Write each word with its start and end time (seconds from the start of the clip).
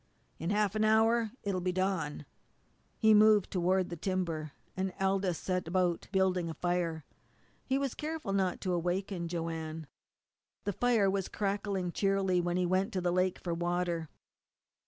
In 0.39 0.49
half 0.49 0.73
an 0.73 0.83
hour 0.83 1.29
it'll 1.43 1.61
be 1.61 1.71
dawn." 1.71 2.25
He 2.97 3.13
moved 3.13 3.51
toward 3.51 3.89
the 3.91 3.95
timber, 3.95 4.53
and 4.75 4.91
Aldous 4.99 5.37
set 5.37 5.67
about 5.67 6.07
building 6.11 6.49
a 6.49 6.55
fire. 6.55 7.05
He 7.63 7.77
was 7.77 7.93
careful 7.93 8.33
not 8.33 8.61
to 8.61 8.73
awaken 8.73 9.27
Joanne. 9.27 9.85
The 10.63 10.73
fire 10.73 11.07
was 11.07 11.29
crackling 11.29 11.91
cheerily 11.91 12.41
when 12.41 12.57
he 12.57 12.65
went 12.65 12.91
to 12.93 13.01
the 13.01 13.11
lake 13.11 13.37
for 13.37 13.53
water. 13.53 14.09